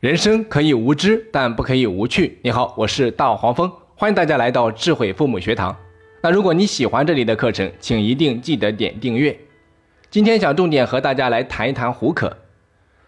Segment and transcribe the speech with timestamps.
[0.00, 2.38] 人生可以无知，但不可以无趣。
[2.42, 5.76] 你好，我是大黄蜂，欢迎大家来到智慧父母学堂。
[6.22, 9.36] 那如果你喜欢这里的课程，请一定记得点订阅。
[10.08, 12.36] 今天想重点和大家来谈一谈胡可。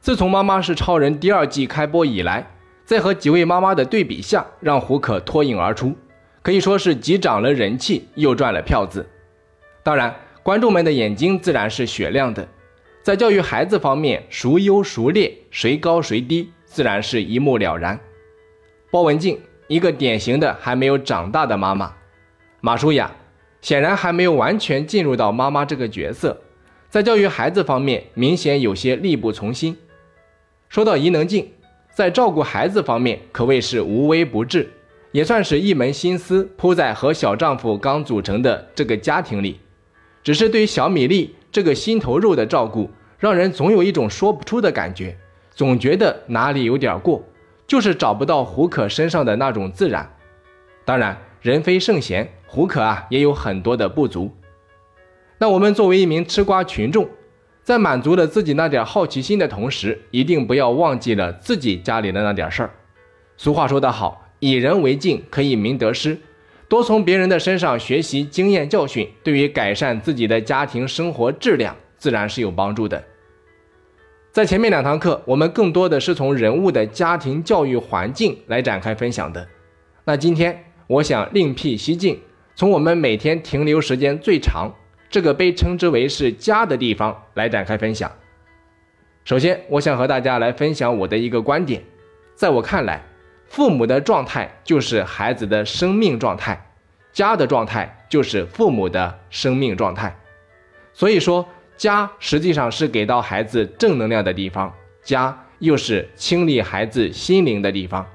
[0.00, 2.46] 自从《妈妈是超人》第二季开播以来，
[2.84, 5.92] 在和几位妈妈的对比下，让胡可脱颖而出，
[6.40, 9.04] 可以说是既涨了人气，又赚了票子。
[9.82, 10.14] 当然，
[10.44, 12.46] 观众们的眼睛自然是雪亮的。
[13.02, 16.52] 在教育孩子方面，孰优孰劣，谁高谁低？
[16.76, 17.98] 自然是一目了然。
[18.90, 21.90] 包文婧，一个典型的还没有长大的妈妈；
[22.60, 23.10] 马舒雅，
[23.62, 26.38] 显然还没有完全进入到妈妈这个角色，
[26.90, 29.74] 在教育孩子方面明显有些力不从心。
[30.68, 31.50] 说到伊能静，
[31.94, 34.70] 在照顾孩子方面可谓是无微不至，
[35.12, 39.58] 也算是一门心思扑在和小丈夫刚组成的这个家庭里。
[40.22, 45.16] 只是对小米粒这个心头肉的照顾，让人总有一种说不出的感觉。
[45.56, 47.24] 总觉得哪里有点过，
[47.66, 50.14] 就是找不到胡可身上的那种自然。
[50.84, 54.30] 当然，人非圣贤，胡可啊也有很多的不足。
[55.38, 57.08] 那我们作为一名吃瓜群众，
[57.62, 62.70] 在满足了自己那点好奇心的同时，一定不要忘记了自己家里的那点事儿。
[63.38, 66.18] 俗话说得好，以人为镜可以明得失，
[66.68, 73.02] 多从别人的身上学习经验教训，对于改善自己的家庭生活质量，自然是有帮助的。
[74.36, 79.48] 在前面两堂课，我们更多的是从人物的家庭教育环境来展开分享的。
[80.04, 82.20] 那今天我想另辟蹊径，
[82.54, 84.70] 从我们每天停留时间最长，
[85.08, 88.12] 这个被称之为是家的地方来展开分享。
[89.24, 91.82] 首先，我想和大家来分享我的一个观点，
[92.34, 93.02] 在我看来，
[93.46, 96.62] 父母的状态就是孩子的生命状态，
[97.10, 100.14] 家的状态就是父母的生命状态。
[100.92, 101.48] 所以说。
[101.76, 108.06] 家实际上是给到孩子正能量的地方，家又是清理孩子心灵的地方。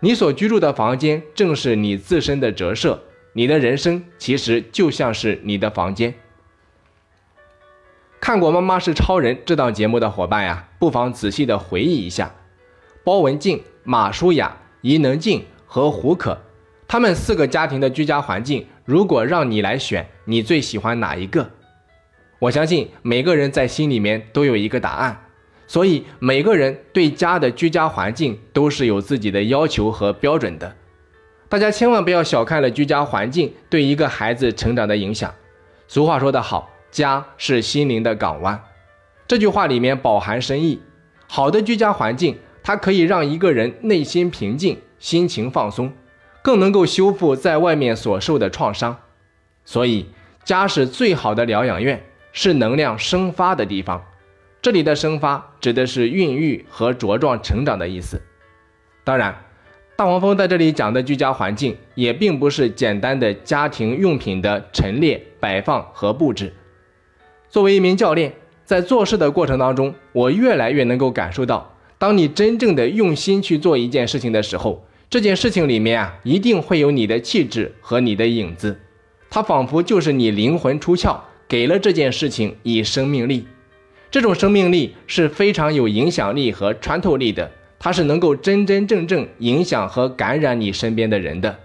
[0.00, 3.02] 你所居住的房间正是你自身的折射，
[3.32, 6.12] 你的人生其实就像是你的房间。
[8.20, 12.34] 看过《妈妈是超人》这档节目的伙伴呀，不妨仔细的回忆一下，
[13.02, 16.38] 包文婧、马舒雅、伊能静和胡可，
[16.86, 21.50] 他们四个家庭的居家环境，如果让你来选，你最喜欢哪一个？
[22.44, 25.18] 我相信每个人在心里面都有一个答案，
[25.66, 30.76] 所以每个人对家的居家环境都是有自己的要求和标准的。
[31.48, 35.34] 大家千万不要小看了居家环境对一个孩子成长的影响。
[35.88, 38.62] 俗话说得好，家是心灵的港湾，
[39.26, 40.82] 这句话里面饱含深意。
[41.26, 45.90] 好的居家环境，它可以让一个人内心平静，心情放松，
[46.42, 48.98] 更能够修复在外面所受的创伤。
[49.64, 50.10] 所以，
[50.44, 52.04] 家是最好的疗养院。
[52.36, 54.04] 是能量生发的地方，
[54.60, 58.20] 这里的生发指的是孕育和茁壮成长的意思。
[59.04, 59.34] 当然，
[59.96, 66.52] 大黄蜂在这里讲的居家环境，也并不是简单的家庭用品的陈列、摆放和布置。
[67.48, 68.32] 作为一名教练，
[68.64, 78.80] 在做事的过程当中，我越来越能够感受到，当你真正的用心去做一件事情的时候，这件事情里面啊，一定会有你的气质和你的影子，
[79.30, 81.16] 它仿佛就是你灵魂出窍。
[81.54, 83.46] 给了这件事情以生命力，
[84.10, 87.48] 这种生命力是非常有影响力和穿透力的，
[87.78, 91.56] 它是能够真真正正影响和感染你身边的人的。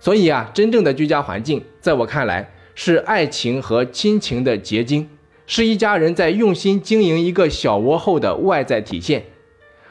[0.00, 5.08] 所以啊，真正的居家环境，在我看来是爱情和亲情的结晶，
[5.46, 9.26] 是一家人在用心经营一个小窝后的外在体现。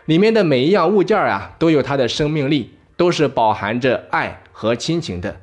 [0.04, 5.40] 里面的每一样物件啊，都有它的生命力，都是饱含着爱和亲情的。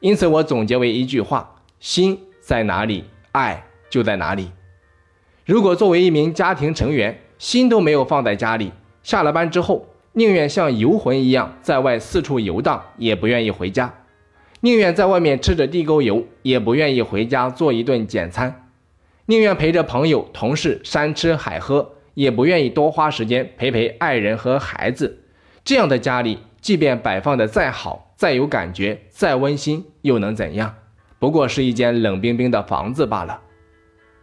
[0.00, 2.18] 因此，我总结为一句话：心。
[2.48, 4.50] 在哪里，爱就在哪里。
[5.44, 8.72] 如果作为一名家庭成员，心都没有放在家里，
[9.02, 13.90] 下了班之后，宁愿像游魂一样在外四处游荡，也不愿意回家；
[14.60, 18.50] 宁愿在外面吃着地沟油，也不愿意回家做一顿简餐；
[19.26, 25.22] 宁愿陪着朋友、同事山吃海喝，也不愿意多花时间陪陪爱人和孩子。
[25.62, 30.74] 这样的家里，即便摆放的再好、再有感觉、再温馨，又能怎样？
[31.18, 33.40] 不过是一间冷冰冰的房子罢了，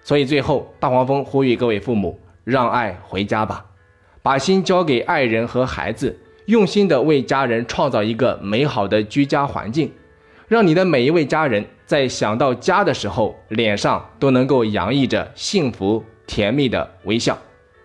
[0.01, 3.65] 所以最后大黄蜂呼吁各位父母，让爱回家吧，
[4.21, 9.92] 把心交给爱人和孩子，用心的为家人创造一个美好的居家环境，
[10.47, 17.38] 让你的每一位家人在想到家的时候，脸上都能够洋溢着幸福甜蜜的微笑。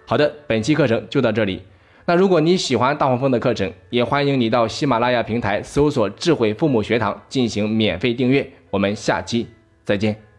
[0.06, 1.62] 好的，本期课程就到这里。
[2.10, 8.44] 那如果你喜欢大黄蜂的课程，也欢迎你到喜马拉雅平台搜索“智慧父母学堂”进行免费订阅。
[8.68, 9.46] 我们下期
[9.84, 10.30] 再见。